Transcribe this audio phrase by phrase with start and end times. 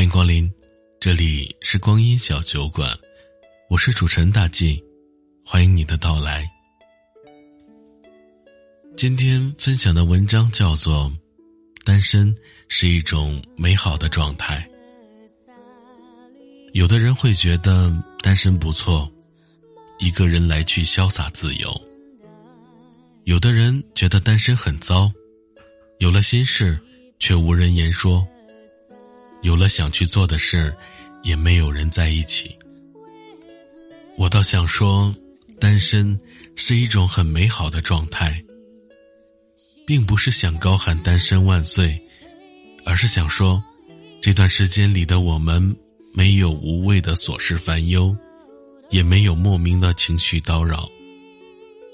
[0.00, 0.50] 欢迎光临，
[0.98, 2.98] 这里是光阴小酒馆，
[3.68, 4.82] 我是主持人大 G，
[5.44, 6.50] 欢迎你的到来。
[8.96, 11.12] 今天分享的文章叫做
[11.84, 12.34] 《单身
[12.68, 14.66] 是一种美好的状态》。
[16.72, 17.92] 有的人会觉得
[18.22, 19.06] 单身不错，
[19.98, 21.70] 一个人来去潇洒自由；
[23.24, 25.12] 有的人觉得单身很糟，
[25.98, 26.80] 有了心事
[27.18, 28.26] 却无人言说。
[29.42, 30.74] 有了想去做的事，
[31.22, 32.54] 也没有人在一起。
[34.16, 35.14] 我倒想说，
[35.58, 36.18] 单身
[36.56, 38.42] 是一种很美好的状态，
[39.86, 41.98] 并不是想高喊“单身万岁”，
[42.84, 43.62] 而是想说，
[44.20, 45.74] 这段时间里的我们，
[46.12, 48.14] 没有无谓的琐事烦忧，
[48.90, 50.86] 也没有莫名的情绪叨扰，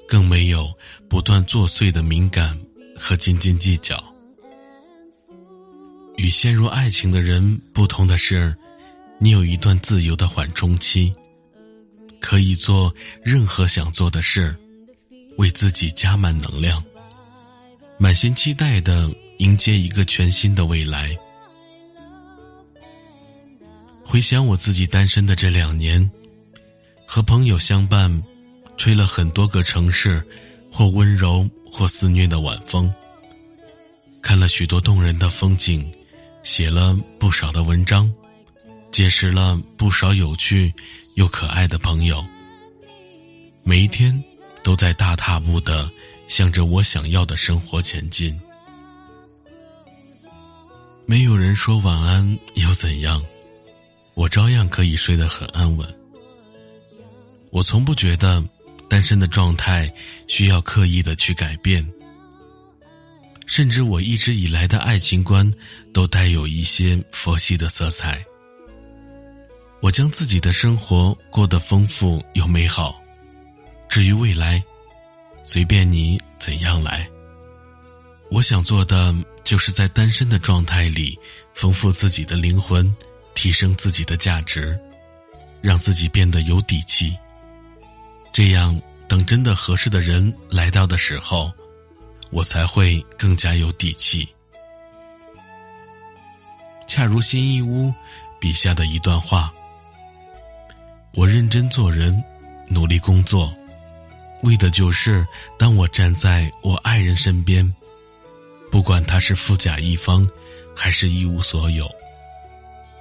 [0.08, 0.68] 更没有
[1.08, 2.58] 不断作祟的敏感
[2.96, 4.15] 和斤斤计较。
[6.16, 8.56] 与陷入爱情的人不同的是，
[9.18, 11.14] 你有一段自由的缓冲期，
[12.20, 14.54] 可以做任何想做的事，
[15.36, 16.82] 为自己加满能量，
[17.98, 21.14] 满心期待的迎接一个全新的未来。
[24.02, 26.10] 回想我自己单身的这两年，
[27.06, 28.22] 和朋友相伴，
[28.78, 30.26] 吹了很多个城市，
[30.72, 32.92] 或温柔或肆虐的晚风，
[34.22, 35.86] 看了许多动人的风景。
[36.46, 38.10] 写了不少的文章，
[38.92, 40.72] 结识了不少有趣
[41.14, 42.24] 又可爱的朋友。
[43.64, 44.22] 每一天
[44.62, 45.90] 都在大踏步的
[46.28, 48.40] 向着我想要的生活前进。
[51.04, 53.20] 没有人说晚安又怎样，
[54.14, 55.98] 我照样可以睡得很安稳。
[57.50, 58.42] 我从不觉得
[58.88, 59.92] 单身的状态
[60.28, 61.84] 需要刻意的去改变。
[63.46, 65.50] 甚至我一直以来的爱情观，
[65.94, 68.22] 都带有一些佛系的色彩。
[69.80, 73.00] 我将自己的生活过得丰富又美好，
[73.88, 74.62] 至于未来，
[75.44, 77.08] 随便你怎样来。
[78.30, 81.16] 我想做的，就是在单身的状态里，
[81.54, 82.92] 丰富自己的灵魂，
[83.34, 84.76] 提升自己的价值，
[85.60, 87.16] 让自己变得有底气。
[88.32, 91.52] 这样，等真的合适的人来到的时候。
[92.36, 94.28] 我才会更加有底气。
[96.86, 97.90] 恰如新一屋
[98.38, 99.50] 笔下的一段话：
[101.14, 102.22] 我认真做人，
[102.68, 103.50] 努力工作，
[104.42, 105.26] 为的就是
[105.58, 107.74] 当我站在我爱人身边，
[108.70, 110.28] 不管他是富甲一方，
[110.76, 111.90] 还是一无所有，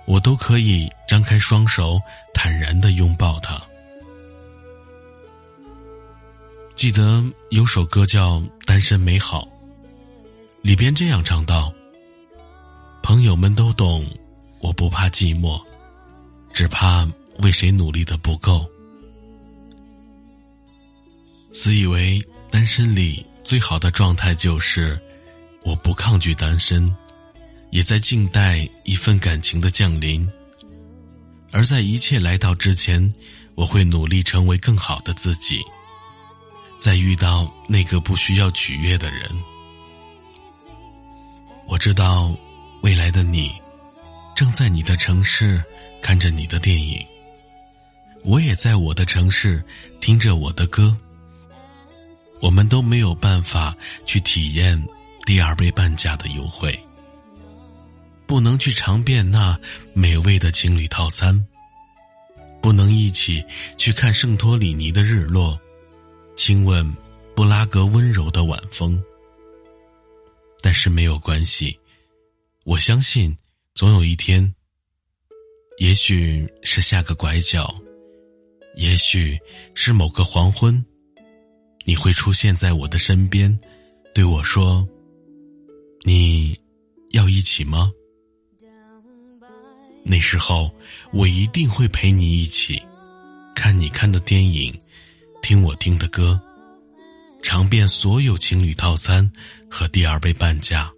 [0.05, 1.99] 我都可以张开双手，
[2.33, 3.61] 坦然的拥抱他。
[6.75, 9.43] 记得有首歌叫《单身美好》，
[10.61, 11.73] 里边这样唱道
[13.01, 14.05] ：“朋友们都懂，
[14.59, 15.63] 我不怕寂寞，
[16.53, 17.07] 只怕
[17.39, 18.69] 为谁努力的不够。”
[21.53, 22.21] 自以为
[22.51, 24.99] 单身里最好的状态就是
[25.63, 26.93] 我不抗拒单身，
[27.69, 30.29] 也在静待一份感情的降临。
[31.53, 33.09] 而在一切来到之前，
[33.55, 35.61] 我会努力成为更好的自己。
[36.85, 39.27] 再遇到那个不需要取悦的人，
[41.65, 42.31] 我知道
[42.83, 43.51] 未来的你
[44.35, 45.63] 正在你的城市
[45.99, 47.03] 看着你的电影，
[48.23, 49.65] 我也在我的城市
[49.99, 50.95] 听着我的歌。
[52.39, 53.75] 我们都没有办法
[54.05, 54.79] 去体验
[55.25, 56.79] 第二杯半价的优惠，
[58.27, 59.59] 不能去尝遍那
[59.91, 61.43] 美味的情侣套餐，
[62.61, 63.43] 不能一起
[63.75, 65.59] 去看圣托里尼的日落。
[66.35, 66.85] 亲吻
[67.35, 69.01] 布拉格温柔的晚风，
[70.61, 71.77] 但是没有关系，
[72.65, 73.35] 我相信
[73.73, 74.53] 总有一天，
[75.79, 77.73] 也许是下个拐角，
[78.75, 79.39] 也许
[79.73, 80.85] 是某个黄昏，
[81.85, 83.57] 你会出现在我的身边，
[84.13, 84.87] 对我说
[86.03, 86.59] ：“你
[87.11, 87.91] 要一起吗？”
[90.03, 90.69] 那时候，
[91.11, 92.81] 我一定会陪你一起
[93.55, 94.77] 看你看的电影。
[95.45, 96.41] 听我听的歌，
[97.43, 99.31] 尝遍所有情侣套餐
[99.69, 100.91] 和第二杯半价，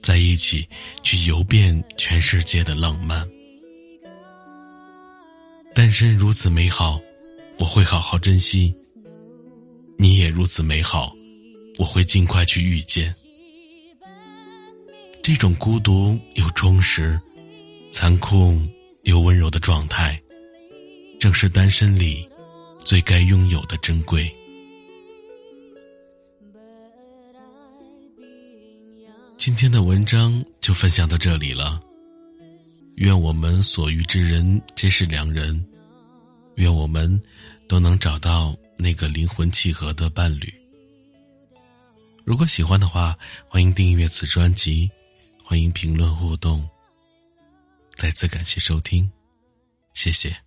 [0.00, 0.64] 在一起
[1.02, 3.28] 去游遍全世界的浪漫。
[5.74, 7.00] 单身如此美好，
[7.58, 8.72] 我会好好珍惜。
[9.98, 11.12] 你也如此美好，
[11.76, 13.12] 我会尽快去遇见。
[15.24, 17.20] 这种孤独又充实、
[17.90, 18.56] 残酷
[19.02, 20.22] 又温柔的状态，
[21.18, 22.28] 正是单身里。
[22.84, 24.30] 最该拥有的珍贵。
[29.38, 31.82] 今天的文章就分享到这里了。
[32.96, 35.64] 愿我们所遇之人皆是良人，
[36.56, 37.20] 愿我们
[37.66, 40.52] 都能找到那个灵魂契合的伴侣。
[42.22, 43.16] 如果喜欢的话，
[43.48, 44.90] 欢迎订阅此专辑，
[45.42, 46.68] 欢迎评论互动。
[47.96, 49.10] 再次感谢收听，
[49.94, 50.43] 谢谢。